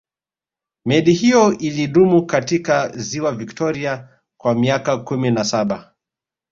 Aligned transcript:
meli 0.85 1.13
hiyo 1.13 1.57
ilidumu 1.57 2.25
katika 2.25 2.89
ziwa 2.97 3.31
victoria 3.31 4.19
kwa 4.37 4.55
miaka 4.55 4.97
kumi 4.97 5.31
na 5.31 5.43
saba 5.43 5.95